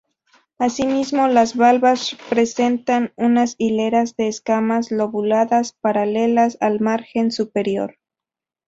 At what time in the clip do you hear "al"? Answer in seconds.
6.59-6.79